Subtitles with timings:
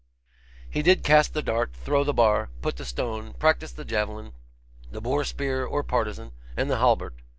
[0.67, 4.33] He did cast the dart, throw the bar, put the stone, practise the javelin,
[4.89, 7.13] the boar spear or partisan, and the halbert.